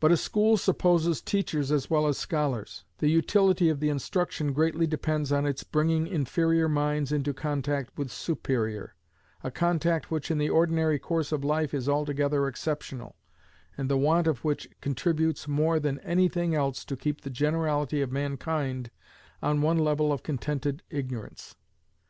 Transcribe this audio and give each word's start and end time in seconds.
But 0.00 0.10
a 0.10 0.16
school 0.16 0.56
supposes 0.56 1.20
teachers 1.20 1.70
as 1.70 1.90
well 1.90 2.06
as 2.06 2.16
scholars: 2.16 2.86
the 2.96 3.10
utility 3.10 3.68
of 3.68 3.78
the 3.78 3.90
instruction 3.90 4.54
greatly 4.54 4.86
depends 4.86 5.30
on 5.32 5.44
its 5.44 5.62
bringing 5.64 6.06
inferior 6.06 6.66
minds 6.66 7.12
into 7.12 7.34
contact 7.34 7.98
with 7.98 8.10
superior, 8.10 8.94
a 9.42 9.50
contact 9.50 10.10
which 10.10 10.30
in 10.30 10.38
the 10.38 10.48
ordinary 10.48 10.98
course 10.98 11.30
of 11.30 11.44
life 11.44 11.74
is 11.74 11.90
altogether 11.90 12.48
exceptional, 12.48 13.16
and 13.76 13.90
the 13.90 13.98
want 13.98 14.26
of 14.26 14.44
which 14.44 14.66
contributes 14.80 15.46
more 15.46 15.78
than 15.78 15.98
any 16.00 16.26
thing 16.30 16.54
else 16.54 16.82
to 16.86 16.96
keep 16.96 17.20
the 17.20 17.28
generality 17.28 18.00
of 18.00 18.10
mankind 18.10 18.90
on 19.42 19.60
one 19.60 19.76
level 19.76 20.10
of 20.10 20.22
contented 20.22 20.82
ignorance. 20.88 21.54